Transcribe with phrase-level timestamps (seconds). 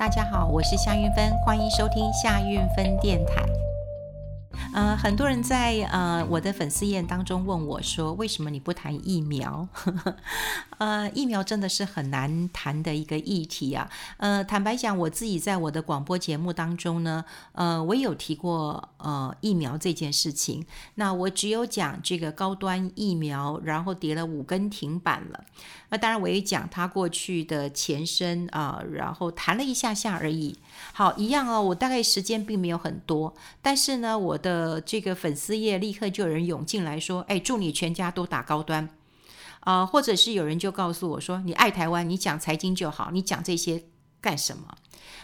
[0.00, 3.44] 大家好，我是夏韵芬，欢迎收听夏韵芬电台。
[4.72, 9.66] 呃，很多人在呃我的粉丝页当中问我说，为什么你不谈疫苗？
[10.78, 13.90] 呃，疫苗真的是很难谈的一个议题啊。
[14.16, 20.64] 呃，坦白讲，我自己在我的广播节目当中呢，呃，我有提过呃疫苗这件事情。
[20.94, 25.44] 那我只有讲这个高端疫苗，然后跌了五根停板了。
[25.92, 30.56] 那当然，我也讲它过去的前身啊、然后谈了一下下而已。
[30.92, 38.88] 好，一样哦，我大概时间并没有很多，但是呢，我的呃这个粉丝页立刻就有人涌进来说：“哎，祝你全家都打高端
[39.60, 43.84] 啊、！”或者是有人就告诉我说：“你爱台湾，你讲财经就好，你讲这些
[44.20, 44.76] 干什么？”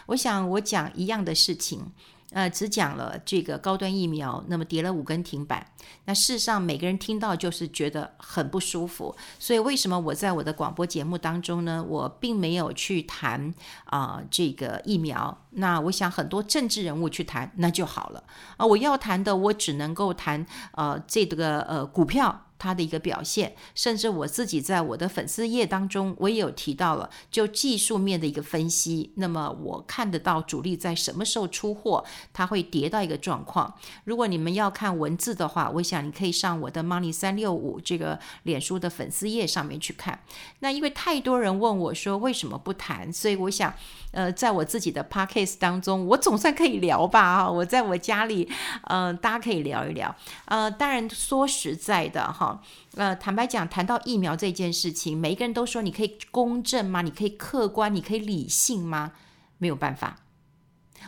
[0.07, 1.91] 我想，我讲一样的事情。
[2.31, 5.65] 呃，只讲了这个高端疫苗，那么跌了五根停板。
[6.05, 9.15] 那事实上，每个人听到就是觉得很不舒服。
[9.39, 13.53] 所以，为什么我在我的广播节目当中呢，我并没有去谈
[13.85, 15.45] 啊、这个疫苗？
[15.51, 18.23] 那我想很多政治人物去谈那就好了
[18.57, 22.43] 啊、我要谈的，我只能够谈呃这个呃股票。
[22.57, 29.11] 它的一个表现，甚至我自己在我的粉丝页当中，我也有提到了，就技术面的一个分析。
[29.15, 33.73] 那么我看得到主力在什么时候出货，它会跌到一个状况。
[34.05, 40.19] 如果你们要看文字的话，我想你可以上我的 Money 三六五这个脸书的粉丝页上面去看。
[40.59, 43.73] 那因为太多人问我说为什么不谈，所以我想，
[44.11, 47.49] 呃，在我自己的 Podcast 当中，我总算可以聊吧啊！
[47.49, 48.49] 我在我家里，
[48.83, 50.15] 呃，大家可以聊一聊。
[50.45, 52.46] 呃，当然说实在的哈。
[52.95, 57.01] 呃，坦白讲，谈到疫苗这件事情，每一个人都说你可以公正吗？
[57.01, 57.93] 你可以客观？
[57.93, 59.13] 你可以理性吗？
[59.57, 60.19] 没有办法。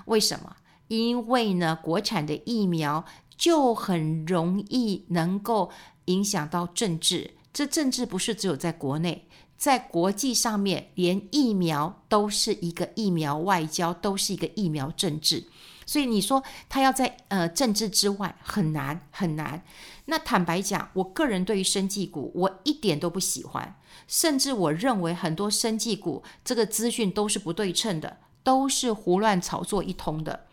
[0.05, 0.55] 为什么？
[0.87, 3.05] 因为呢，国产的疫苗
[3.37, 5.69] 就很容易能够
[6.05, 7.35] 影响到政治。
[7.53, 9.27] 这政治不是只有在国内，
[9.59, 15.43] 在国际上面，连疫苗都是一个疫苗外交，都是一个疫苗政治。
[15.85, 19.61] 所以你说他要在呃政治之外很难很难。
[20.05, 23.75] 那坦白讲，我个人对于生技股我一点都不喜欢，
[24.07, 30.45] 甚至我认为很多生技股这个资讯都是不对称的，都是胡乱炒作一通的。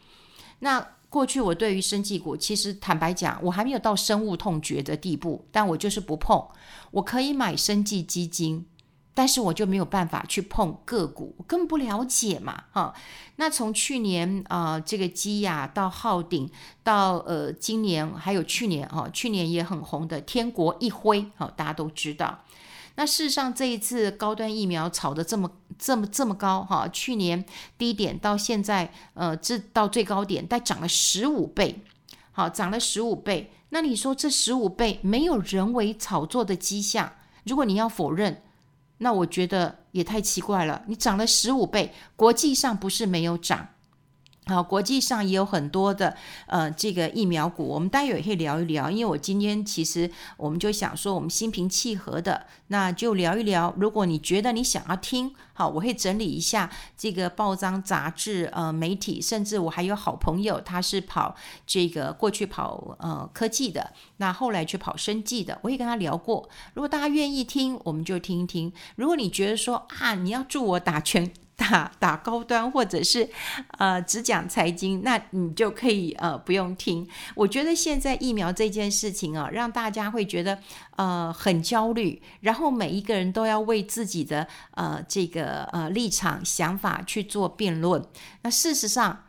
[0.58, 6.44] 那过去我对于生技股，其实坦白讲，我还没有到深恶痛绝的地步，但我就是不碰。
[6.90, 8.66] 我可以买生技基金。
[9.16, 12.92] 但是我就没有办法去碰个股，我根本不了解嘛，哈。
[13.36, 16.50] 那从去年啊、这个基亚到浩鼎，
[16.82, 22.44] 到呃今年还有去年啊，去年也很红的天国一辉，哈，大家都知道。
[22.96, 27.42] 那事实上这一次高端疫苗炒得这么这么这么高，哈，去年
[27.78, 31.80] 低点到现在呃，这到最高点，但涨了十五倍，
[32.32, 33.50] 好，涨了十五倍。
[33.70, 37.12] 那你说这十五倍没有人为炒作的迹象？
[37.44, 38.42] 如果你要否认，
[38.98, 43.68] 那我觉得也太奇怪了，你涨了十五倍，国际上不是没有涨。
[44.48, 48.88] 好，国际上也有很多的呃，这个疫苗股，我们待会也可以聊一聊。
[48.88, 53.74] 因为我今天其实我们就想说，我们心平气和的，那就聊一聊。
[53.76, 61.34] 如果你觉得你想要听，好，我会整理一下这个报章、杂志、呃媒体，甚至我还有好朋友，他是跑
[61.66, 66.48] 这个过去跑呃科技的，那后来去跑生技的，我也跟他聊过。
[66.74, 68.72] 如果大家愿意听，我们就听一听。
[68.94, 71.32] 如果你觉得说啊，你要助我打拳。
[71.56, 73.28] 打 打高端，或者是
[73.78, 77.08] 呃只讲财经，那你就可以呃不用听。
[77.34, 80.58] 我觉得现在疫苗这件事情啊，让大家会觉得
[80.96, 88.04] 呃很焦虑，然后每一个人都要为自己的呃这个呃立场想法去做辩论。
[88.42, 89.24] 那事实上，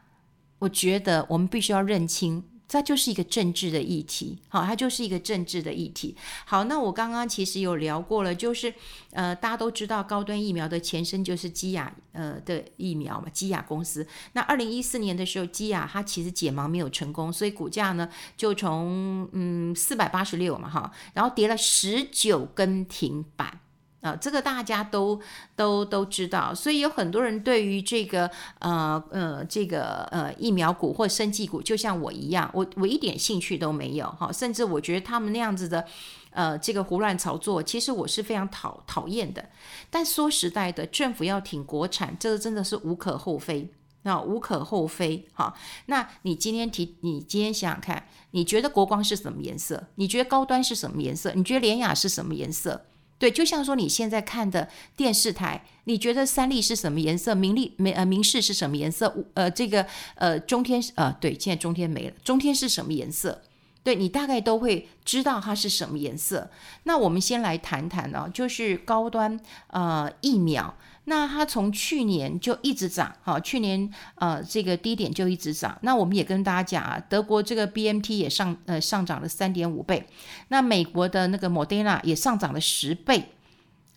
[0.59, 2.43] 我觉得我们必须要认清。
[2.69, 6.15] 它就是一个政治的议题，好，它就是一个政治的议题。
[6.45, 8.73] 好，那我刚刚其实有聊过了，就是
[9.11, 14.05] 呃，大家都知道高端疫苗的前身就是基亚呃的疫苗嘛，基亚公司。
[14.33, 23.59] 那二零一四年的时候，基亚它其实解盲没有成功，所以股价呢就从嗯四百八十六嘛哈，然后跌了十九根停板。
[24.07, 25.19] 啊，这个大家都
[25.55, 35.85] 都都知道，所以有很多人对于这个呃呃这个呃疫苗股或生技股，就像我一样，我我一点兴趣都没有哈，甚至我觉得他们那样子的
[36.31, 39.49] 呃这个胡乱炒作，其实我是非常讨讨厌的。
[39.89, 43.71] 但说实在的，政府要挺国产，这个真的是无可厚非，
[44.03, 45.53] 那无可厚非哈。
[45.87, 49.87] 那你今天提，你今天想想看，你觉得国光是什么颜色？
[49.95, 51.31] 你觉得高端是什么颜色？
[51.35, 52.85] 你觉得联雅是什么颜色？
[53.19, 57.33] 对，就像说你现在看的电视台，你觉得三立是什么颜色？
[57.33, 59.13] 明立明呃明视是什么颜色？
[59.33, 59.85] 呃，这个
[60.15, 63.41] 呃中天呃对，现在中天没了，中天是什么颜色？
[63.83, 66.49] 对，你大概都会知道它是什么颜色。
[66.83, 70.75] 那我们先来谈谈呢、就是高端呃疫苗。
[71.09, 75.77] 那它从去年就一直涨，哈，去年呃这个低点就一直涨。
[75.81, 80.05] 那我们也跟大家讲啊，德国这个 BMT 也上呃上涨了三点五倍，
[80.49, 83.31] 那美国的那个 Moderna 也上涨了十倍。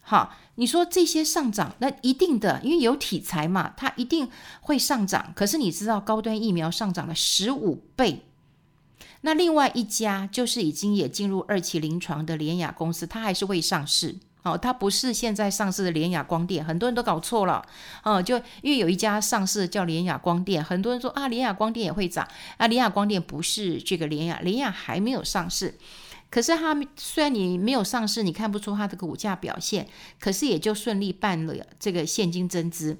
[0.02, 4.28] 好，你说这些上涨，那一定的，因为有题材嘛，它一定
[4.60, 5.32] 会上涨。
[5.34, 8.22] 可是你知道高端疫苗上涨了十五倍，
[9.22, 14.14] 那另外一家就是已经也进入二期临床的联亚公司，它还是未上市。
[14.42, 17.64] 哦，它不是现在上市的联雅光电，很多人都搞错了。
[18.02, 22.26] 哦，就因为有一家上市叫联雅光电，很多人说啊，联雅光电也会涨
[22.56, 25.74] 啊，联雅光电不是这个联雅，联雅还没有上市。
[26.30, 29.88] 可是它虽然你没有上市，你看不出它的股价表现，
[30.20, 32.96] 可是也就顺利办了这个现金增资。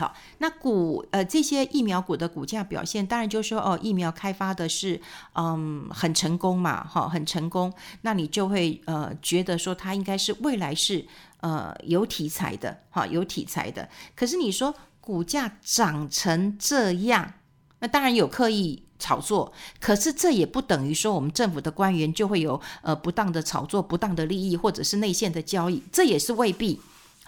[0.00, 4.98] 好，那股呃这些疫苗股的股价表现，当然就说哦，疫苗开发的是
[5.34, 7.70] 嗯很成功嘛，哈、很成功，
[8.00, 11.04] 那你就会呃觉得说它应该是未来是
[11.40, 13.86] 呃有题材的，哈、有题材的。
[14.16, 17.34] 可是你说股价涨成这样，
[17.80, 26.80] 那当然有刻意炒作，可是这也不等于说我们政府的官员就会有呃不当的炒作、不当的利益或者是内线的交易，这也是未必。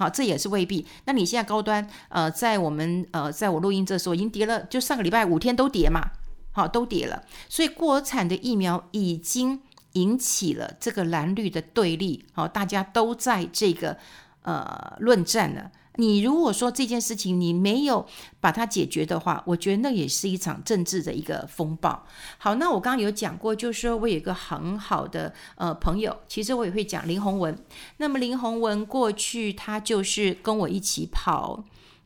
[0.02, 0.84] 好，这也是未必。
[1.04, 6.00] 那你现在高端，呃，在我们呃，在我录音这时候已经跌了，就上个礼拜五天都跌嘛，
[6.50, 7.22] 好，都跌了。
[7.48, 9.60] 所以国产的疫苗已经
[9.92, 13.96] 引起了这个蓝绿的对立，好，大家都在这个
[14.42, 15.70] 呃论战了。
[15.96, 18.06] 你如果说这件事情你没有
[18.40, 22.06] 把它解决的话，我觉得那也是一场政治的一个风暴。
[22.38, 27.56] 好，那我刚刚有讲过，就是说我有一个很好的呃朋友，其实我也会讲林宏文。
[27.98, 31.62] 那么林宏文过去他就是跟我一起跑，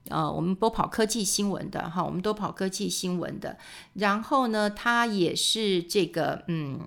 [0.09, 3.56] 呃，我们都跑科技新闻的哈，我们都跑科技新闻的。
[3.94, 6.81] 然后呢，他也是这个嗯。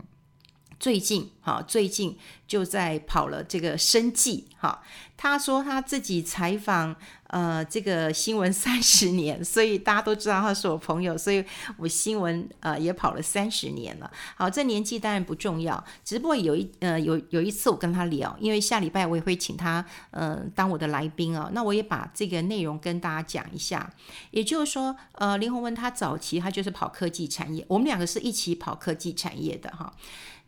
[0.81, 2.18] 最近，哈，最近
[2.50, 4.81] 就在跑了这个生计，哈。
[5.22, 6.96] 他说他自己采访，
[7.28, 11.44] 呃，这个新闻三十年，所以大家都知道他是我朋友，所以
[11.75, 14.10] 我新闻呃也跑了三十年了。
[14.38, 23.92] 好，这年纪当然不重要，只不过有一呃有有一次我跟他聊，因为下礼拜我也会请他呃当我的来宾啊，那我也把这个内容跟大家讲一下。
[24.31, 29.94] 也就是说，呃，林宏文他早期他就是跑科技产业，我们两个是一起跑科技产业的哈。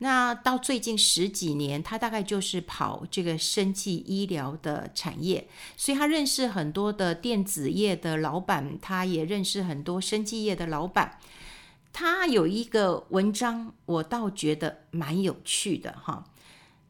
[0.04, 5.46] 那到最近十几年，他大概就是跑这个生技医疗的产业，
[5.76, 11.20] 所以他认识很多的电子业的老板，他也认识很多生技业的老板。
[11.92, 16.24] 他有一个文章，我倒觉得蛮有趣的哈。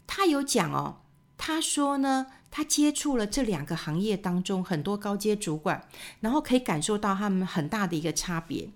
[0.05, 0.97] 他有讲哦，
[1.35, 5.83] 他说呢，他接触了这两个行业当中很多高阶主管，
[6.19, 8.69] 然后可以感受到他们很大的一个差别。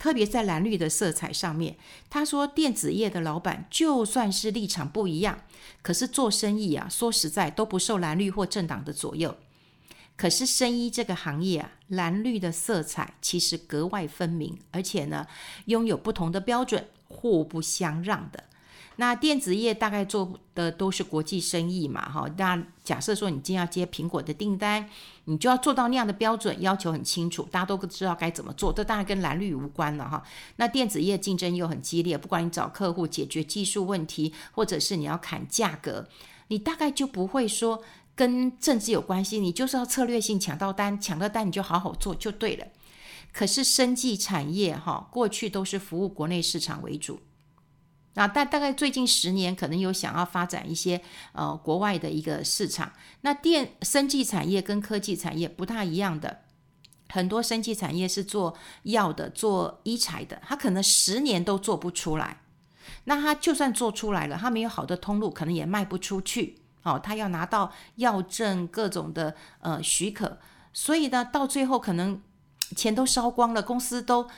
[0.00, 1.76] 特别在蓝绿的色彩上面，
[2.08, 5.42] 他说电子业的老板就算是立场不一样，
[5.82, 9.36] 可是做生意啊，说实在都不受蓝绿或政党的左右。
[10.16, 15.26] 可是生意这个行业啊，蓝绿的色彩其实格外分明，而且呢，
[15.66, 18.44] 拥有不同的标准，互不相让的。
[19.00, 22.28] 那电子业大概做的都是国际生意嘛，哈。
[22.36, 24.86] 那假设说你今天要接苹果的订单，
[25.24, 28.70] 你就要做到那样的标准，要求很清楚，大家都知道该怎么做。
[28.70, 30.22] 这当然跟蓝绿无关了，哈。
[30.56, 36.06] 那电子业竞争又很激烈，不管你找客户解决技术问题，或者是你要砍价格，
[36.48, 37.82] 你大概就不会说
[38.14, 42.66] 跟政治有关系，你就是要策略性抢到单，抢到单你就好好做就对了。
[43.32, 47.18] 可是生技产业哈，过去都是服务国内市场为主。
[48.14, 51.00] 那大大概最近十年，可能有想要发展一些
[51.32, 52.92] 呃国外的一个市场。
[53.20, 56.40] 那电生技产业跟科技产业不大一样的，
[57.08, 62.40] 很多生技产业是做药的、做医材的，它可能十年都做不出来。
[63.04, 66.58] 那它就算做出来了，它没有好的通路，可能也卖不出去。
[66.82, 70.38] 哦，它要拿到药证各种的呃许可，
[70.72, 72.20] 所以呢，到最后可能
[72.74, 74.28] 钱都烧光了，公司都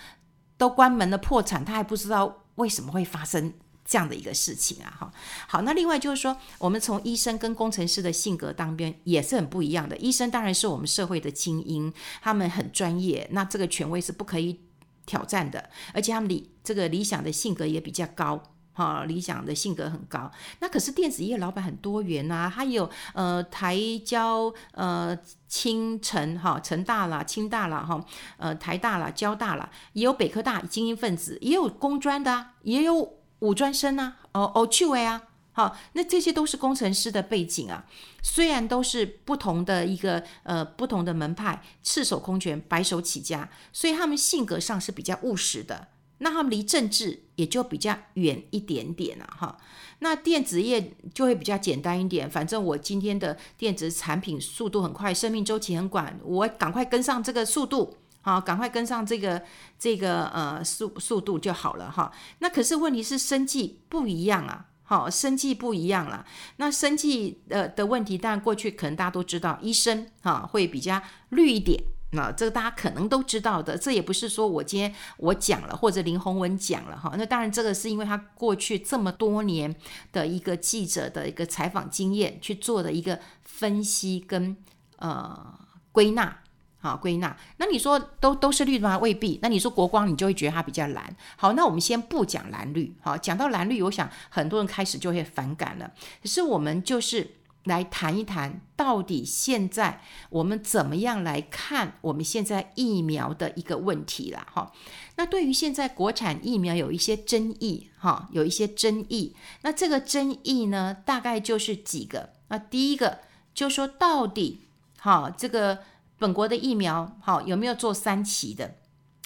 [0.58, 2.40] 都关门了、破产，他还不知道。
[2.56, 3.54] 为什么会发生
[3.92, 4.88] 这样的一个事情啊？
[4.98, 5.12] 哈，
[5.46, 9.94] 好，那另外就是说，我们从医生跟工程师的性格当边也是很不一样的。
[9.98, 14.58] 医生当然是我们社会的精英，他们很专业，那这个权威是不可以
[15.04, 18.42] 挑战的，而且他们理这个理想的性格也比较高。
[18.74, 20.32] 哈，理想的性格很高。
[20.60, 25.14] 那可是电子业老板很多元呐、啊，还有呃台交呃
[25.46, 28.02] 清城哈成大啦、清大啦哈
[28.38, 35.22] 呃台大啦、交大啦，也有北科大精英分子，也有工专的、也有五专生啊，哦哦趣味啊，
[35.52, 37.84] 好，那这些都是工程师的背景啊。
[38.22, 45.88] 虽然都是不同的一个呃不同的门派，赤手空拳白手起家，所以他们性格上是比较务实的。
[46.18, 49.58] 那他们离政治也就比较远一点点了哈。
[49.98, 59.42] 那电子业就会比较简单一点，反正我今天的电子产品速度很快，生命周期很短，我赶快跟上这个速度，好，赶快跟上这个
[59.78, 62.10] 这个呃速速度就好了哈。
[62.38, 64.66] 那可是问题是生计不一样啊。
[64.84, 66.26] 好，生计不一样了。
[66.56, 71.00] 那生计呃的问题，当然过去可能大家都知道，医生哈会比较
[71.30, 71.82] 绿一点。
[72.10, 77.14] 那这个大家可能都知道的，这也不是说我今天我讲了，或者林宏文讲了哈。
[77.16, 79.74] 那当然这个是因为他过去这么多年
[80.12, 84.54] 的一个记者的一个采访经验去做的一个分析跟
[84.98, 85.58] 呃
[85.90, 86.41] 归纳。
[86.82, 87.36] 好，归纳。
[87.58, 88.98] 那你说都都是绿的吗？
[88.98, 89.38] 未必。
[89.40, 91.16] 那你说国光，你就会觉得它比较蓝。
[91.36, 92.92] 好，那我们先不讲蓝绿。
[93.00, 95.92] 好，讲到蓝绿，我想很多人开始就会反感了。
[96.20, 104.44] 可是我们就是来谈一谈，到底现在我们怎么样来看我们现在疫苗的一个问题了。
[104.52, 104.72] 哈，
[105.14, 109.36] 那对于现在国产疫苗有一些争议，哈，有一些争议。
[109.60, 112.30] 那这个争议呢，大概就是几个。
[112.48, 113.20] 那第一个
[113.54, 114.62] 就说到底，
[114.98, 115.78] 哈，这个。
[116.22, 118.76] 本国的疫苗好，有没有做三期的？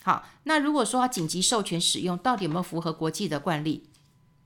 [0.02, 3.90] 好，那如果说它紧急授权使用，到底有没有符合国际的惯例？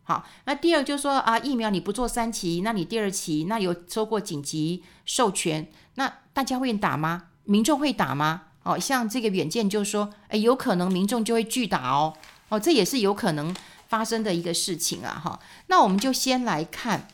[0.02, 7.28] 好，那第二就是说啊，疫苗你不做三期，那你第二期那有收过紧急授权，那大家会打吗？
[7.44, 8.42] 民众会打吗？
[8.64, 12.16] 哦，像这个远见就说，诶，有可能民众就会拒打哦，
[12.48, 13.54] 哦，这也是有可能
[13.86, 15.38] 发生的一个事情啊，哈。
[15.68, 17.06] 那我们就先来看，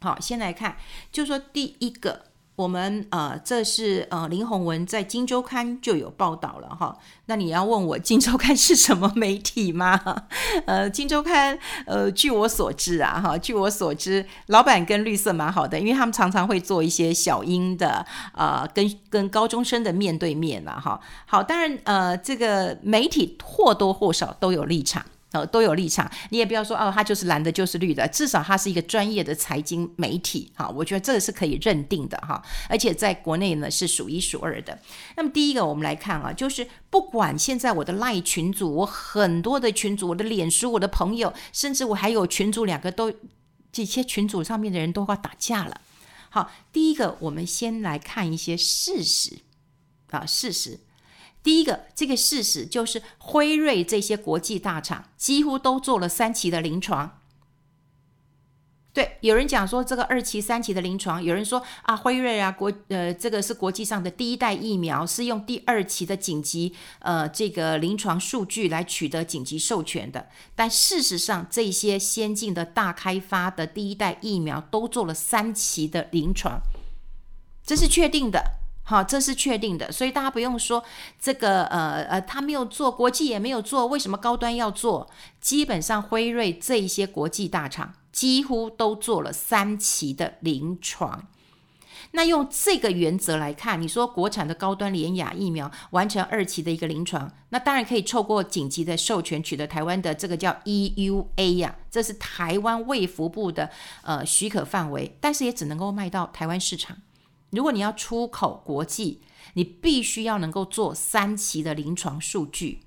[0.00, 0.76] 好，先来看，
[1.10, 2.29] 就说第一个。
[2.60, 6.94] 我们呃，这是呃林宏文在《金周刊》就有报道了哈。
[7.24, 9.98] 那你要问我《金周刊》是什么媒体吗？
[10.66, 21.00] 呃，《金周刊》呃，据我所知啊哈，据我所知，老板跟绿色蛮好的，因为他们常常会做一些小英的啊、跟跟高中生的面对面了哈。
[21.24, 25.02] 好，当然呃，这个媒体或多或少都有立场。
[25.32, 34.76] 呃，都有立场，你也不要说哦，他就是蓝的，就是绿的，至少他是一个专业的财经媒体，哈，我觉得这个是可以认定的，哈，而且在国内呢是数一数二的。
[35.16, 43.12] 那么第一个，我们来看啊，就是不管现在我的赖群组，我很多的群组，我的脸书，我的朋友，甚至我还有群组两个都，
[43.70, 45.80] 这些群组上面的人都要打架了。
[46.28, 49.38] 好，第一个，我们先来看一些事实，
[50.10, 50.80] 啊，事实。
[51.42, 57.18] 第一个，这个事实就是辉瑞这些国际大厂几乎都做了三期的临床。
[58.92, 70.28] 对，有人讲说这个二期、三期的临床，有人说啊，辉瑞啊，国呃，这个是国际上的第一代疫苗，是用第二期的紧急呃这个临床数据来取得紧急授权的。
[70.56, 76.60] 但事实上，这些先进的大开发的第一代疫苗都做了三期的临床，
[77.64, 78.59] 这是确定的。
[78.90, 80.82] 好，这是确定的，所以大家不用说
[81.20, 85.08] 这个呃呃，他没有做，国际也没有做，为什么高端要做？
[85.40, 91.28] 基本上辉瑞这一些国际大厂几乎都做了三期的临床。
[92.10, 103.70] 那用这个原则来看，你说国产的高端联亚疫苗完成二期的一个临床，那当然可以透过紧急的授权取得台湾的这个叫 EUA 呀、这是台湾卫福部的
[104.02, 106.96] 呃许可范围，但是也只能够卖到台湾市场。
[107.50, 109.20] 如果你要出口国际，
[109.54, 112.82] 你必须要能够做三期的临床数据，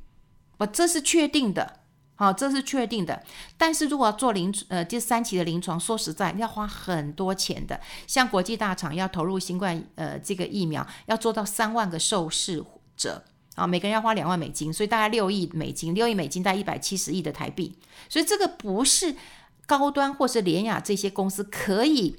[0.58, 1.82] 我这是确定的，
[2.16, 3.22] 好，这是确定的。
[3.58, 7.82] 但是如果要做临呃第三期的临床，说实在要花很多钱的。
[8.08, 12.64] 像国际大厂要投入新冠呃这个疫苗，要做到三万个受试
[12.96, 17.78] 者啊，每个人要花两万美金，所以大概六亿美金，六亿美金大概一百七十亿的台币，
[18.08, 19.16] 所以这个不是
[19.66, 22.16] 高端或是联雅这些公司可以。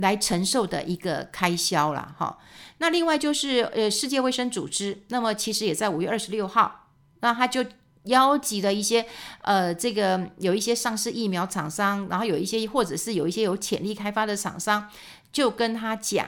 [0.00, 2.38] 来承受的一个开销了哈，
[2.78, 6.86] 那另外就是呃世界卫生组织，那么其实也在五月二十六号，
[7.20, 7.64] 那他就
[8.04, 9.04] 邀集了一些
[9.42, 14.88] 呃这个有一些上市疫苗厂商，然后有一些或者是有一些有潜力开发的厂商，
[15.30, 16.26] 就跟他讲，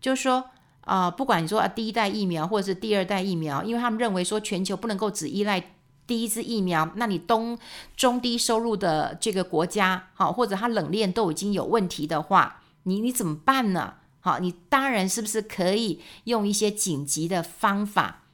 [0.00, 0.50] 就说
[0.82, 5.72] 啊、不管你说啊第一代疫苗或者是第二代疫苗，因为他们认为说全球不能够只依赖
[6.06, 7.58] 第一支疫苗，那你东
[7.96, 12.62] 中低收入的这个国家，好或者它冷链都已经有问题的话。
[12.88, 13.94] 你你怎么办呢？
[14.20, 18.24] 好，你当然是不是可以用一些紧急的方法，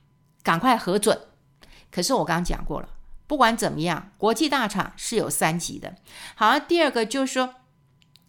[0.42, 1.18] 赶快核准？
[1.92, 2.88] 可是我刚刚讲过了，
[3.26, 5.94] 不管怎么样，国际大厂是有三级的。
[6.34, 7.54] 好，第二个就是说，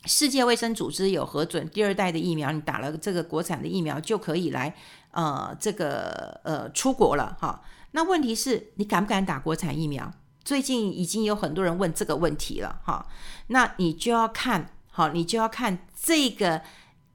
[0.03, 4.75] 世界卫生组织有核准第二代的疫苗，你打了这个国产的疫苗就可以来
[5.11, 7.63] 呃这个呃出国了哈。
[7.91, 10.11] 那问题是你敢不敢打国产疫苗？
[10.43, 13.07] 最近已经有很多人问这个问题了哈。
[13.47, 14.71] 那你就要看。
[14.95, 16.61] 好，你就要看这个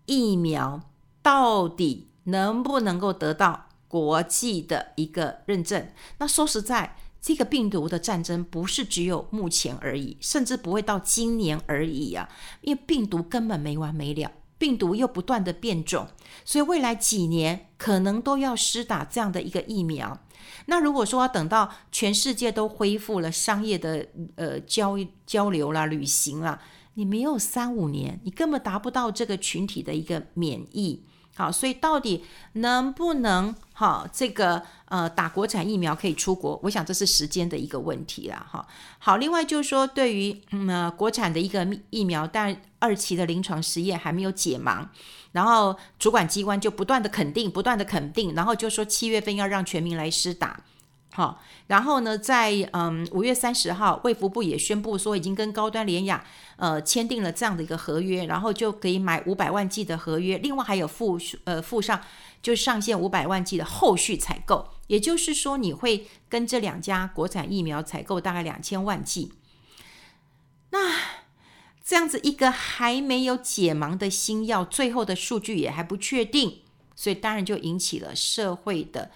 [0.04, 0.82] 疫苗
[1.22, 5.88] 到底能不能够得到国际的一个认证。
[6.18, 12.28] 那说实在，这个病毒的战争不是只有目前而已，甚至不会到今年而已啊！
[12.60, 16.06] 因为病毒根本没完没了，病毒又不断的变种，
[16.44, 20.18] 所以未来几年可能都要施打这样的一个疫苗。
[20.66, 24.06] 那如果说要等到全世界都恢复了商业的
[24.36, 26.60] 呃交交流啦、旅行啦，
[26.94, 31.04] 你没有三五年，你根本达不到这个群体的一个免疫。
[31.36, 36.60] 好，所以到底能不能哈这个呃打国产疫苗可以出国？
[36.64, 38.44] 我想这是时间的一个问题啦。
[38.50, 38.66] 哈，
[38.98, 44.86] 好，另外就是说对于嗯、国产的一个疫苗，但二期的临床实验还没有解盲，
[45.32, 50.60] 然后主管机关就不断的肯定，不断的肯定，然后就说七月份要让全民来施打。
[51.12, 56.24] 好，然后呢，在嗯五月三十号，卫福部也宣布说已经跟高端联雅
[56.56, 62.00] 呃签订了这样的一个合约，然后就可以买五百万剂的合约，另外还有附呃附上
[62.40, 69.32] 就上线五百万剂的后续采购，也就是说你会跟这两家国产疫苗采购大概两千万剂。
[70.70, 70.94] 那
[71.84, 76.60] 这样子一个还没有解盲的新药，最后的数据也还不确定，
[76.94, 79.10] 所以当然就引起了社会的。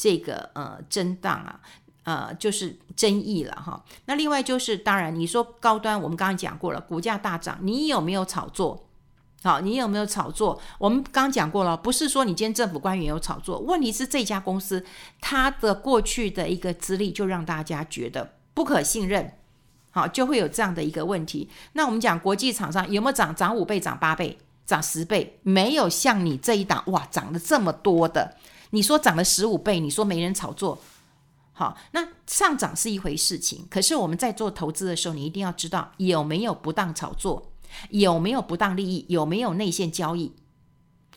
[0.00, 1.60] 这个呃，震荡啊，
[2.04, 3.84] 呃，就是争议了哈。
[4.04, 8.84] 那另外就是，当然你说高端，我们刚刚讲过了，股价大涨，你有没有炒作？
[9.42, 10.60] 好，你有没有炒作？
[10.78, 14.86] 我们刚刚讲过了，不是说你今天政府官员有炒作，问题是这家公司
[15.20, 19.32] 它的过去的一个资历就让大家觉得不可信任，
[19.90, 21.50] 好，就会有这样的一个问题。
[21.72, 23.34] 那我们讲国际厂商有没有涨？
[23.34, 25.40] 涨五倍、涨八倍、涨十倍？
[25.42, 28.36] 没有像你这一档哇，涨了这么多的。
[28.70, 30.78] 你说涨了十五倍，你说没人炒作，
[31.54, 33.66] 好，那上涨是一回事情。
[33.70, 37.50] 可是我们在做投资的时候，你一定要知道有没有不当炒作，
[37.90, 40.32] 有没有不当利益，有没有内线交易，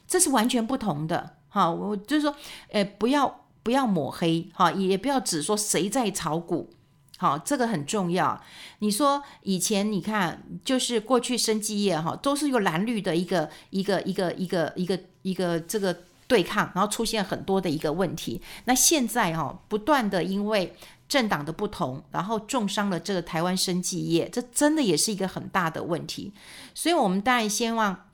[0.07, 1.35] 这是完全不同的。
[1.49, 2.33] 好，我就是说，
[2.69, 6.69] 呃，不要不要抹黑，哈，也不要只说谁在炒股，
[7.17, 8.41] 好，这个很重要。
[8.79, 16.03] 你说以前你看，就是过去生技业哈，都是一个蓝绿的一个一个一个一个一个一个这个。
[16.31, 18.41] 对抗，然后出现很多的一个问题。
[18.63, 20.73] 那现在哈、哦，不断的因为
[21.09, 26.31] 政党的不同，然后重伤了这个台湾生技业，这真的也是一个很大的问题。
[26.73, 28.05] 所以，我们当然希望，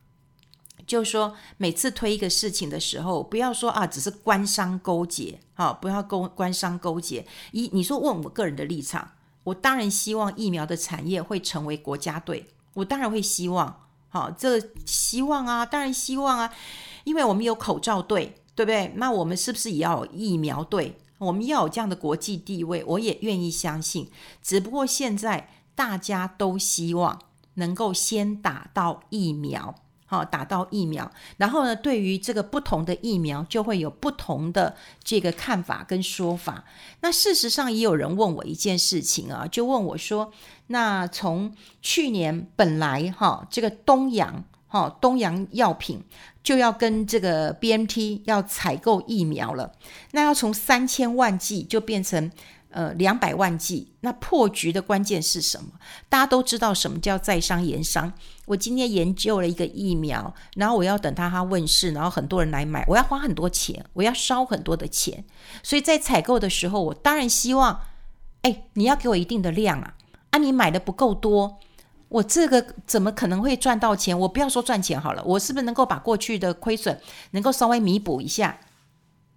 [0.87, 7.23] 就是说每次推一个事情的时候，不要说啊，只是官商勾结，好，不要勾官商勾结。
[7.51, 9.11] 一，你说问我个人的立场，
[9.43, 16.51] 我当然希望疫苗的产业会成为国家队，我当然会希望，好，这希望啊，当然希望啊。
[17.07, 18.91] 因为我们有口罩队，对不对？
[18.97, 20.97] 那我们是不是也要有疫苗队？
[21.19, 24.09] 我们要有这样的国际地位，我也愿意相信。
[24.43, 27.17] 只不过现在大家都希望
[27.53, 29.73] 能够先打到疫苗，
[30.05, 31.09] 好，打到疫苗。
[31.37, 36.65] 然后呢，对于这个不同的疫苗，就会有不同的这个看法跟说法。
[36.99, 40.33] 那事实上，也有人问我一件事情啊，就问我说：
[40.67, 46.03] 那从去年本来哈，这个东阳好，东洋药品
[46.43, 49.71] 就要跟这个 BNT 要采购疫苗了，
[50.11, 52.29] 那要从三千万剂就变成
[52.69, 55.69] 呃两百万剂，那破局的关键是什么？
[56.09, 58.11] 大家都知道什么叫在商言商。
[58.45, 65.23] 我今天研究了一个疫苗，然后我要等它它问世，然后很多人来买，我要花很多钱，我要烧很多的钱，
[65.63, 67.79] 所以在采购的时候，我当然希望，
[68.41, 69.95] 哎，你要给我一定的量啊，
[70.31, 71.59] 啊，你买的不够多。
[72.09, 74.17] 我这个怎么可能会赚到钱？
[74.17, 76.99] 我不要说赚钱好了，我是不是能够把过去的亏损
[77.31, 78.59] 能够稍微弥补一下？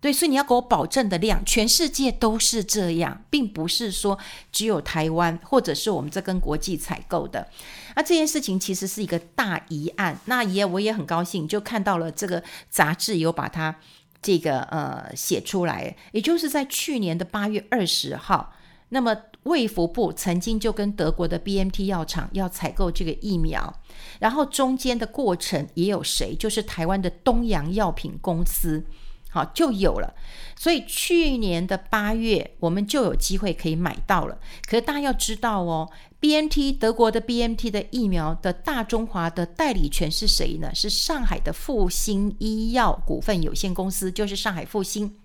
[0.01, 4.19] 对，所以你要给我保证的量，全世界都是这样，并不是说
[4.53, 7.49] 只有台湾或者是我们这跟国际采购的。
[7.97, 10.19] 那这件事情其实是一个大疑案。
[10.27, 13.75] 那也我也很高兴，就看到了这个杂志有把它
[14.23, 18.55] 这个呃写出来，也就是在去年的八月二十号，
[18.91, 19.17] 那么。
[19.45, 23.81] 卫福部曾经就跟德国的 BMT 药厂要采购这个疫苗，
[24.19, 26.37] 然后中间的过程也有谁？
[26.37, 28.85] 就是台湾的东洋药品公司，
[29.31, 30.15] 好，就有了。
[30.57, 34.39] 所以去年的八月，我们就有机会可以买到了。
[34.67, 40.71] 可是大家要知道哦，BMT 德国的 BMT 的疫苗的大中华的代理权是谁呢？
[40.75, 45.17] 是上海的复星医药股份有限公司，就是上海复星。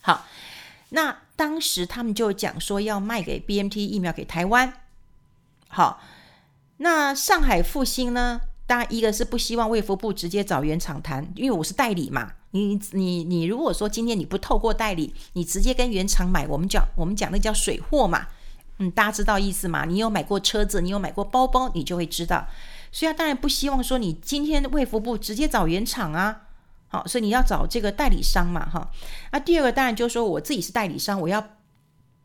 [0.00, 0.24] 好。
[0.90, 4.72] 那当时他们就讲说要卖给 BMT 疫苗给台湾，
[5.68, 6.00] 好，
[6.78, 8.40] 那上海复星呢？
[8.66, 12.32] 当然一个是不希望卫福部直接找原厂谈，因为我是代理嘛。
[12.50, 18.26] 你你你如果说今天你不透过代理，你直接跟原厂买，我们讲我们讲那叫水货嘛。
[18.78, 19.84] 嗯，大家知道意思吗？
[19.84, 22.46] 你有买过车子，你有买过包包，你就会知道。
[22.92, 26.47] 所以他当然不希望说你今天卫福部直接找原厂啊。
[26.90, 28.90] 好，所以你要找这个代理商嘛，哈。
[29.30, 31.44] 那第二个当然就是说，我自己是代理商，我要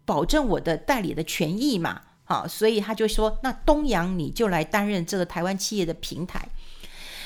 [0.06, 6.47] 保证我的代理的权益嘛，好，所以他就说，那东阳你就来担任这个台湾企业的平台。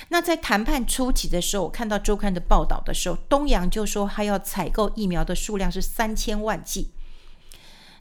[0.10, 6.90] 那在谈判初期的时候，我看到周刊的报道的时候，东阳就说他要采购疫苗的数量是三千万剂，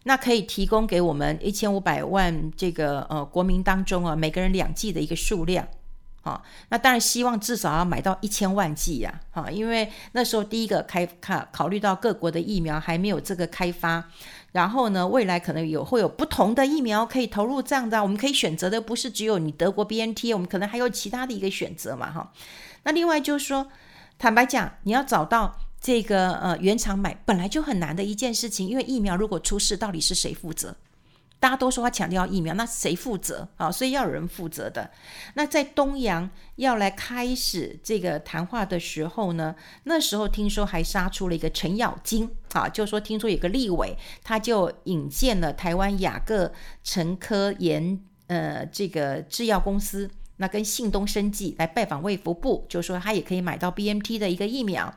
[0.04, 5.66] 那可以提供给我们一千五百万这个呃国民当中啊，每个人两剂的一个数量。
[6.26, 14.02] 好，那当然希望至少要买到一千万剂呀，哈，因为那时候第一个开考考虑到各国的疫苗还没有这个开发，
[14.50, 22.32] 然后呢，未来可能有会有不同的疫苗可以投入这样的，我们可以选择的不是只有你德国 BNT，我们可能还有其他的一个选择嘛，哈。
[22.82, 23.68] 那另外就是说，
[24.18, 30.74] 坦白讲，你要找到这个呃原厂买本来就很难的一件事情，因为疫苗如果出事，到底是谁负责？
[31.38, 33.70] 大家都说他强调疫苗，那谁负责啊？
[33.70, 34.90] 所以要有人负责的。
[35.34, 46.50] 那在东阳要来开始这个谈话的时候呢，那时候听说还杀出了一个程咬金啊，就说听说有个立委，他就引荐了台湾雅各
[46.82, 54.92] 成科研呃这个制药公司，那跟信东生技来拜访卫福部，就说他也可以买到 BMT 的一个疫苗。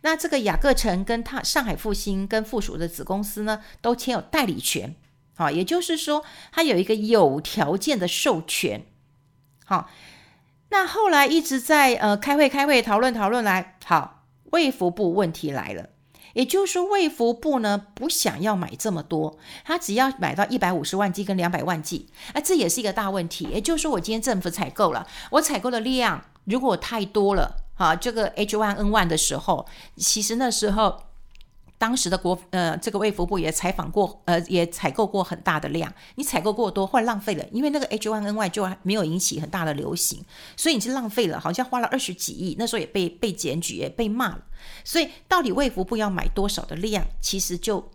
[0.00, 4.94] 那这个雅各陈跟他上海复兴跟附属的子公司呢，都签有代理权。
[5.36, 8.86] 好，也就是说，他有一个有条件的授权。
[9.64, 9.90] 好，
[10.68, 15.88] 那后来一直在呃开会、开会讨论、讨论来，好，卫福部问题来了，
[16.34, 23.48] 也就是说，卫福部呢不想要买这么多，他只要买到一百五十万剂跟两百万剂，啊，这也是一个大问题。
[23.50, 29.66] 也就是说，我今天政府采购了，我采购的量如果太多了，好，这个 H one N one 的时候，
[29.96, 31.02] 其实那时候。
[31.76, 35.92] 当时的国呃，这个卫福部也采访过，呃，也采购过很大的量。
[36.14, 40.24] 你采购过多，或者浪费了，因为那个 H1N1 就没有引起很大的流行，
[40.56, 44.40] 所以你是浪费了，好像花了二十几亿，那时候也被被检举，也被骂了。
[44.84, 47.90] 所以到底卫福部要买多少的量，其实就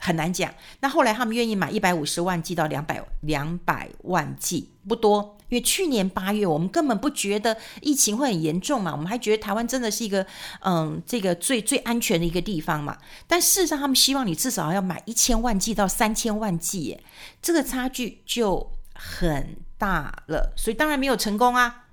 [0.00, 0.52] 很难讲。
[0.80, 5.36] 那后来他们愿意买一百五十万剂到两百两百万剂，不多。
[5.50, 10.24] 因为去年八月，我们根本不觉得疫情会很严重嘛，我们还觉得台湾真的是一个
[10.60, 12.96] 嗯，这个最最安全的一个地方嘛。
[13.26, 17.02] 但事实上，他们希望你至少要买一千万剂到三千万剂，耶，
[17.42, 20.52] 这个差距就很大了。
[20.56, 21.86] 所以当然没有成功啊，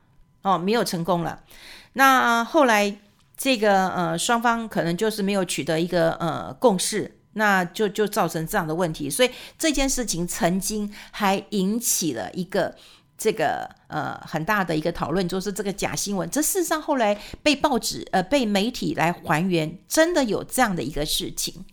[0.44, 1.42] 哦，没有成功了。
[1.94, 2.96] 那后来
[3.36, 9.10] 这个呃，双方可能就是没有取得一个呃共识，那就就造成这样的问题。
[9.10, 12.76] 所以这件事情曾经还引起了一个。
[13.20, 16.30] 这个呃很大的一个讨论，就是这个假新闻。
[16.30, 21.66] 这事实上后来被报纸呃被媒体来还原，真的有这样的一个事情。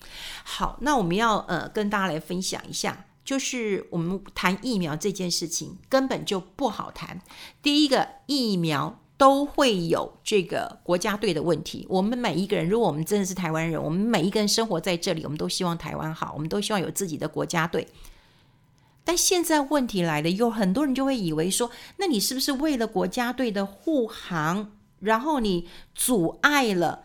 [0.42, 7.20] 好，那我们要呃跟大家来分享一下，就是我们谈疫苗这件事情根本就不好谈。
[7.60, 11.86] 第一个，疫苗都会有这个国家队的问题。
[11.88, 17.86] 我们每一个人，如果我们真的是台湾人，我们每一个人生活在这里，我们都希望台湾好，我们都希望有自己的国家队。
[19.04, 27.04] 但现在问题来了，有很多人就会以为说，那你是不是为了国家队的护航，然后你阻碍了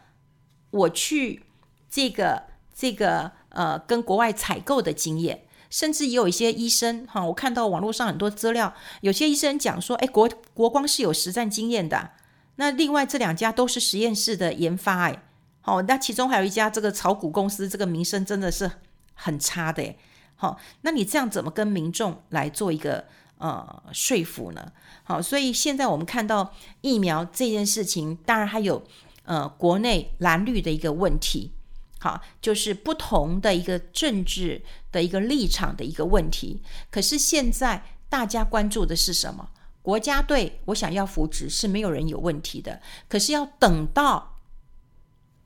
[0.71, 1.43] 我去
[1.89, 2.43] 这个
[2.73, 5.43] 这个呃跟国外采购的经验？
[5.69, 12.11] 甚至也有一些医生哈，我看到网络上很多资料，有些医生讲说，哎，国国光是有实战经验的，
[12.55, 15.23] 那另外这两家都是实验室的研发，哎，
[15.61, 18.69] 好，那其中还有一家这个炒股公司，这个名声真的是
[19.13, 19.95] 很差的，哎。
[20.41, 23.03] 好，那你这样怎么跟民众来做一个
[23.39, 24.71] 呃说服呢？
[25.03, 28.81] 好，所以现在我们看到疫苗这件事情，当然还有
[29.25, 31.51] 呃国内蓝绿的一个问题，
[31.99, 36.61] 好，就是不同的一个政治的一个立场的一个问题。
[36.89, 39.49] 可是现在大家关注的是什么？
[39.81, 44.37] 国家队，我想要扶植是没有人有问题的，可是要等到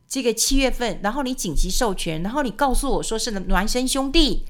[0.08, 4.46] 这个七月份，然后你紧急授权，然后你告诉我说是孪生兄弟。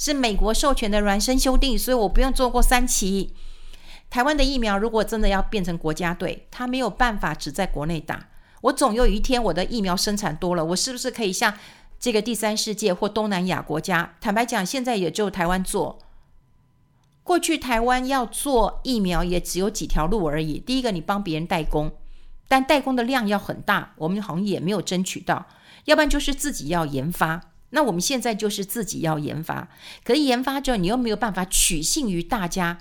[0.00, 3.34] 是美国授权的孪生兄弟，所以我不用做过三期。
[4.08, 8.28] 台湾的疫苗如果真的要变成国家队，它没有办法只在国内打。
[8.62, 11.54] 我总有一天我的疫苗生产多了，我是不是可以像
[11.98, 14.14] 这个第三世界或东南亚国家？
[14.20, 15.98] 坦白讲，现在也就台湾做。
[17.22, 20.58] 过去台湾要做疫苗也只有几条路而已。
[20.58, 21.92] 第一个，你帮别人代工，
[22.48, 25.46] 但代工的量要很大，我们好像也没有争取到。
[25.84, 27.52] 要不然就是自己要研发。
[27.70, 29.68] 那我们现在就是自己要研发，
[30.02, 32.78] 可是研发之后，你又没有办法取信于大家，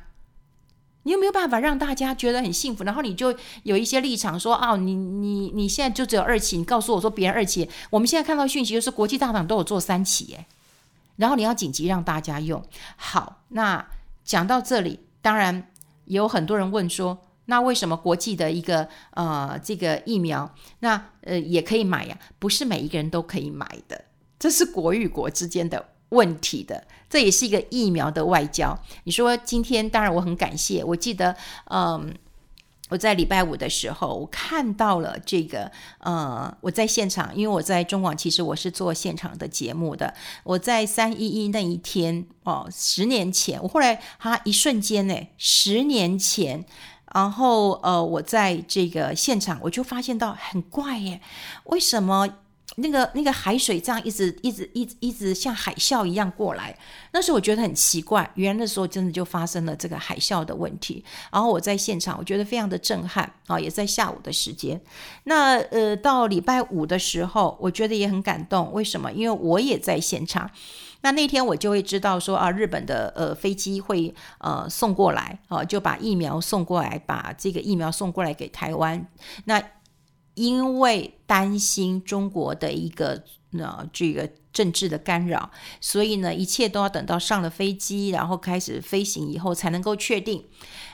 [1.08, 10.46] 你又没有办法让大家觉得很幸福，然后你就有一些立场说：哦，你你你现在就只有二期，你告诉我说别人二期，我们现在看到讯息就是国际大厂都有做三期，哎，
[11.16, 12.62] 然后你要紧急让大家用。
[12.98, 13.88] 好，那
[14.26, 15.70] 讲到这里，当然
[16.04, 22.20] 有很多人问说，那为什么国际的一个呃这个疫苗，那呃也可以买呀？
[22.38, 24.04] 不是每一个人都可以买的。
[24.38, 26.86] 这是国与国之间的问题的。
[27.10, 28.78] 这也是一个疫苗的外交。
[29.04, 31.36] 你说今天，当然我很感谢，我记得，
[31.72, 32.14] 嗯。
[32.90, 40.14] 我在礼拜五的时候，我看到了这个，呃，我在现场，因为我在中广，其实我是做现场的节目的。
[40.46, 46.64] 我在三一一那一天，哦，十年前，我后来哈一瞬间呢，十年前，
[47.14, 51.20] 然后呃，我在这个现场，我就发现到很怪耶，
[51.66, 52.30] 为什么？
[52.76, 56.78] 那个那个海水这样一直一直一直一直像海啸一样过来，
[57.12, 58.30] 那时候我觉得很奇怪。
[58.36, 61.04] 原来那时候真的就发生了这个海啸的问题。
[61.32, 64.80] 然后我在现场，我觉得非常的震撼啊，也在下午的时间。
[65.24, 68.72] 那呃，到礼拜五的时候，我觉得也很感动。
[68.74, 69.12] 为什么？
[69.12, 70.52] 因为我也在现场。
[71.02, 79.08] 那那天我就会知道说啊，日本的呃飞机会呃送过来啊，就把疫苗送过来，把这个疫苗送过来给台湾。
[79.46, 79.62] 那
[80.38, 83.24] 因为担心中国的一个
[83.58, 85.50] 呃这个政治的干扰，
[85.82, 90.46] 所以呢，一切都要等到上了飞机，然后开始飞行以后才能够确定。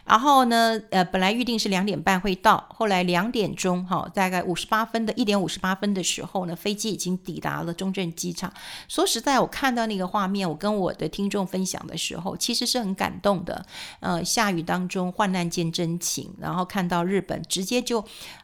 [0.05, 8.51] 然后呢，呃，本来预定是两点半会到，后来两点钟，哈，大概五十八分的一点五十八分的时候呢，飞机已经抵达了中正机场。
[8.89, 13.65] 说实在，我看到那个画面，我跟我的听众分享的时候，其实是很感动的。
[14.01, 18.03] 呃，下雨当中，患难见真情，然后看到日本直接就，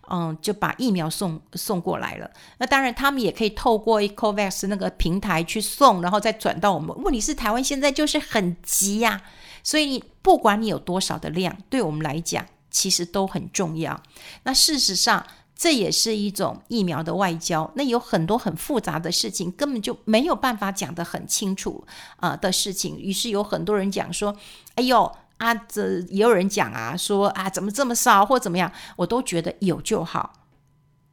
[0.10, 2.32] 嗯，就把疫苗送送过来了。
[2.60, 6.96] 那当然，他们也可以透过 COVAX 那个平台去送，然后再转到我们。
[7.04, 9.22] 问题是，台湾现在就是很急呀。
[9.64, 14.02] 所以，不管你有多少的量，对我们来讲，其实都很重要。
[14.44, 17.70] 那事实上，这也是一种疫苗的外交。
[17.76, 21.84] 那有很多很复杂的事情，根本就没有办法讲得很清楚
[22.18, 22.98] 啊、的事情。
[22.98, 24.36] 于是有很多人讲说
[24.76, 30.34] ：“哎呦啊，这也有人讲啊，说啊，怎么这么少或怎么样？”我都觉得有就好。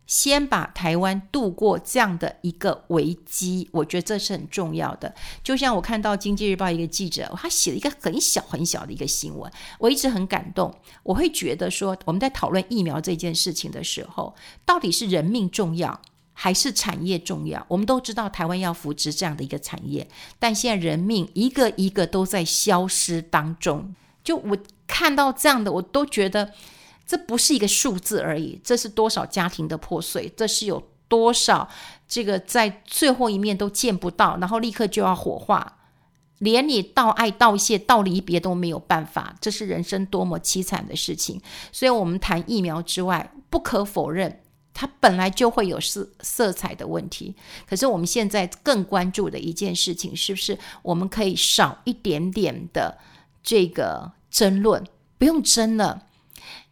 [0.07, 5.13] 先把台湾度过这样的一个危机，我觉得这是很重要的。
[5.43, 10.73] 就像我看到《经济日报》一个记者，他写了一个很小很小的一个新闻，我一直很感动。
[11.03, 16.01] 我会觉得说，我们在讨论疫苗这件事情的时候，到底是人命重要
[16.33, 17.67] 还是产业重要？
[17.67, 23.93] 我们都知道台湾要扶持这样的一个产业，但现在人命一个一个都在消失当中。
[24.23, 26.53] 就我看到这样的，我都觉得。
[27.07, 31.69] 这不是一个数字而已，这是多少家庭的破碎，这是有多少
[32.09, 35.79] 这个在最后一面都见不到，然后立刻就要火化，
[36.39, 41.41] 连你道爱、道谢、道离别都没有办法，这是人生多么凄惨的事情。
[41.71, 44.41] 所以，我们谈疫苗之外，不可否认，
[44.75, 47.37] 它本来就会有色色彩的问题。
[47.69, 52.99] 可是，我们现在更关注的一件事情，是不是我们可以少一点点的
[53.45, 54.85] 这个争论，
[55.19, 56.06] 不用争了。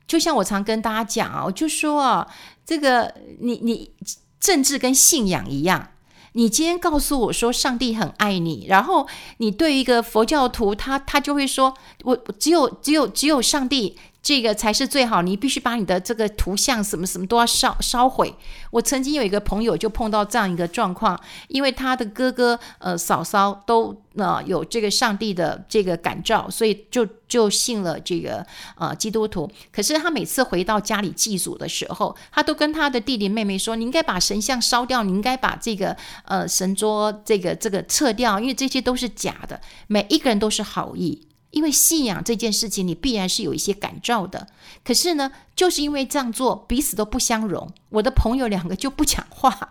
[0.07, 2.27] 就像我常跟大家讲啊，我就说啊，
[2.65, 3.91] 这个你你
[4.39, 5.91] 政治跟信仰一样，
[6.33, 13.99] 你今天告诉我说上帝很爱你，然后你对一个佛教徒，他他就会说，我只有只有只有上帝。
[14.25, 18.35] 这个才是最好，你必须把你的这个图像什么什么都要烧烧毁。
[18.71, 28.45] 我曾经有一个朋友就碰到这样一个状况，因为他的哥哥呃嫂嫂都呃有这个上帝的这个感召，所以就就信了这个
[28.79, 29.51] 呃基督徒。
[29.71, 41.29] 可是他每次回到家里祭祖的时候，他都跟他的弟弟妹妹说：“你应该把神像烧掉，你应该把这个呃神桌这个这个撤掉，因为这些都是假的。”每一个人都是好意。
[41.55, 44.49] 因为信仰这件事情，你必然是有一些感召的。
[44.85, 47.73] 可是呢，就是因为这样做，彼此都不相容。
[47.89, 49.71] 我的朋友两个就不讲话，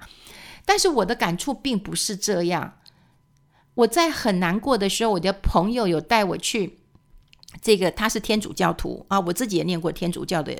[0.65, 2.79] 但是我的感触并不是这样。
[3.75, 6.79] 我在很难过的时候，我的朋友有带我去。
[7.61, 10.51] 这个他是天主教徒啊，我自己也念过天主教的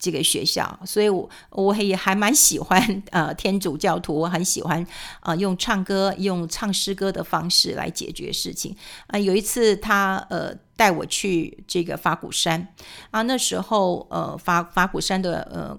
[0.00, 4.84] 这个学校，所以我我也还蛮喜欢 呃天主教徒，我很喜欢
[5.20, 8.74] 啊、用唱歌用唱诗歌的方式来解决事情
[9.06, 12.66] 啊、有一次他呃带我去这个法鼓山
[13.10, 15.78] 啊，那时候呃法法鼓山的呃。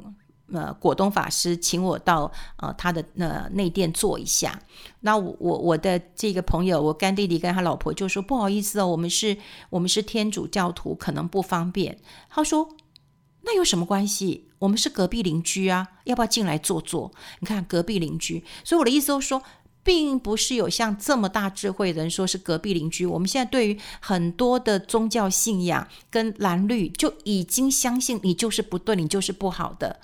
[0.54, 4.60] 呃，果东法师请我到呃他的呃内殿坐一下。
[5.00, 9.38] 那我我我的这个朋友，我干弟弟跟他老婆就说不好意思哦，我们是
[9.70, 11.98] 我们是天主教徒，可能不方便。
[12.30, 12.68] 他说
[13.44, 14.50] 那有什么关系？
[14.60, 17.10] 我们是隔壁邻居啊，要不要进来坐坐？
[17.40, 19.42] 你看隔壁邻居，所以我的意思就是说，
[19.84, 23.06] 并不是有像这么大智慧的人说是隔壁邻居。
[23.06, 30.00] 我们现在对于很多的宗教信仰跟蓝绿，就已经相信你就是不对，你就是不好的。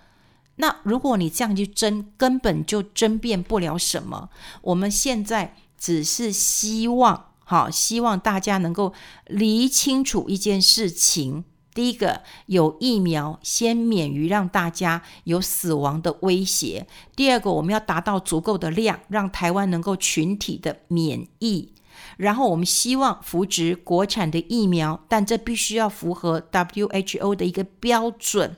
[0.55, 4.29] 那如果你这样去争，根本就争辩不了什么。
[4.61, 8.91] 我们现在只是希望，好，希望大家能够
[9.27, 11.43] 理清楚一件事情。
[11.77, 16.87] 第一个，有疫苗，先免于让大家有死亡的威胁。
[17.15, 21.71] 第二个，我们要达到足够的量，让台湾能够群体的免疫。
[22.17, 28.57] 然后我们希望扶植国产的疫苗，但这必须要符合 WHO 的一个标准。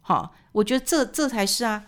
[0.00, 1.84] 好，我觉得这这才是啊。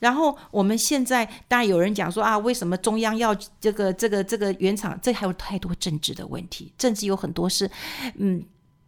[0.00, 4.98] 然后我们现在当然有人讲说啊，为什么中央要这个这个这个原厂？
[5.00, 7.70] 这还有太多政治的问题，政治有很多是
[8.16, 8.44] 嗯，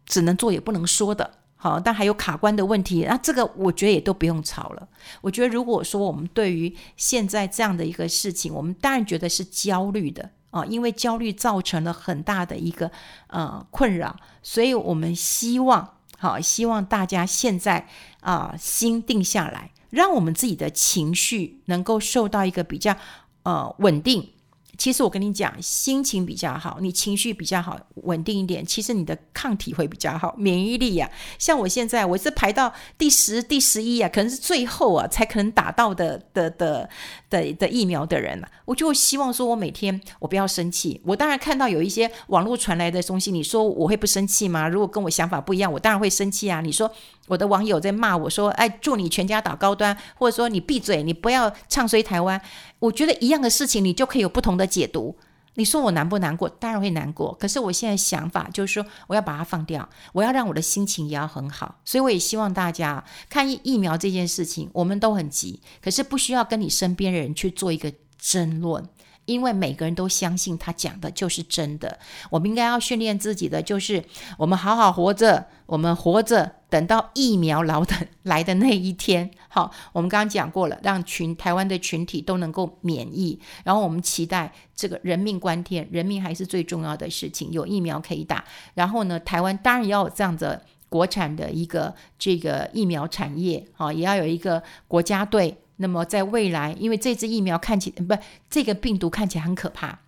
[0.07, 1.29] 只能做也不能说的。
[1.59, 4.87] 好，但还有卡关的问题，那这个我觉得也都不用吵了。
[5.21, 12.91] 我觉得如果说我们对于现在这样的一个事情，我们当然觉得是焦虑的啊，因为焦虑造成了很大的一个
[13.27, 17.87] 呃困扰，所以我们希望好，希望大家现在
[18.19, 22.95] 啊心定下来，让我们自己的情绪能够受到一个比较
[23.41, 24.29] 呃稳定。
[24.77, 31.09] 其实我跟你讲，心情比较好，你情绪比较好，稳定一点，其实你的抗体会比较好，免疫力呀、
[31.39, 36.89] 像我现在，我是排到第十、第十一啊，可能是最后啊才可能打到的的的
[37.29, 41.01] 的的疫苗的人了、我就希望说，我每天我不要生气。
[41.03, 44.67] 我当然看到有一些网络传来的东西，你说我会不生气吗？
[44.69, 46.61] 如果跟我想法不一样，我当然会生气啊。
[46.61, 46.91] 你说。
[47.27, 52.41] 我的网友在骂我说：“哎，祝你全家倒高端，或者说你闭嘴，你不要唱衰台湾。”
[52.79, 55.15] 我觉得一样的事情，你就可以有不同的解读。
[55.55, 56.47] 你说我难不难过？
[56.47, 57.33] 当然会难过。
[57.39, 61.79] 可是我现在想法就是说，我要把它放掉，我要让我的心情也要很好。
[61.83, 68.87] 所以我也希望大家看疫疫苗这件事情，我们都很急，可是不需要跟你身边的人去做一个争论。
[69.27, 71.99] 因为每个人都相信他讲的就是真的，
[72.31, 74.03] 我们应该要训练自己的就是
[74.37, 79.29] 我们好好活着，我们活着，等到疫苗来的来的那一天。
[79.49, 88.43] 好，我们刚刚讲过了，让群台湾的群体都能够免疫，然后我们期待这个人命关天，人命还是最重要的事情，有疫苗可以打。
[88.75, 95.57] 然后呢，台湾当然要有这样的国产的一个这个疫苗产业，好，也要有一个国家队。
[95.77, 98.17] 那么在未来，因为这支疫苗看起不，
[98.49, 99.99] 这个病毒看起来很可怕，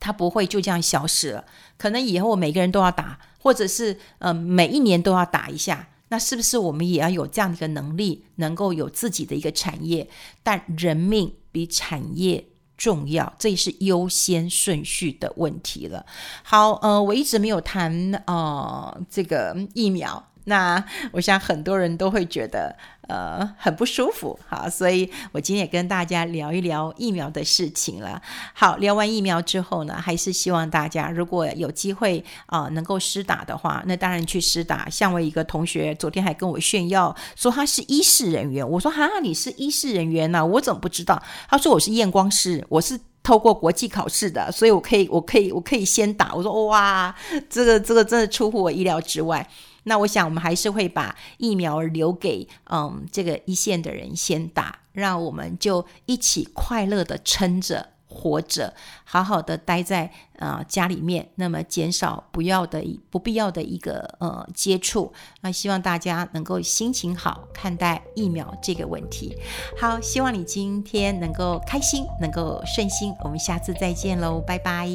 [0.00, 1.44] 它不会就这样消失了。
[1.76, 5.88] 可能以后每个人都要打，或者是呃每一年都要打一下。
[6.08, 10.08] 那是不是我们也要有这样的一个能力，能够有自己的一个产业？
[10.44, 16.06] 但人命比产业重要，这也是优先顺序的问题了。
[16.44, 20.30] 好，呃，我一直没有谈呃这个疫苗。
[20.44, 22.76] 那我想很多人都会觉得
[23.08, 28.20] 呃很不舒服，好，所以我今天也跟大家聊一聊疫苗的事情了。
[28.52, 34.88] 好，聊完疫苗之后呢，还是希望大家如果有机会啊、能够施打的话，那当然去施打。
[34.90, 41.22] 像我一个同学昨天还跟我炫耀说他是医事人员，我说哈，你是医事人员呐、我怎么不知道？
[41.48, 46.34] 他说我是验光师，我是透过国际考试的，所以我可以我可以我可以先打。
[46.34, 47.14] 我说哇，
[47.48, 49.48] 这个这个真的出乎我意料之外。
[49.84, 58.72] 那我想，我们还是会把疫苗留给嗯这个一线的人先打，让我们就一起快乐的撑着活着，
[59.04, 60.04] 好好的待在
[60.38, 65.12] 啊、呃、家里面，那么减少不要的不必要的一个呃接触。
[65.40, 69.36] 那希望大家能够心情好看待疫苗这个问题。
[69.80, 73.12] 好，希望你今天能够开心，能够顺心。
[73.24, 74.88] 我们下次再见喽，拜拜。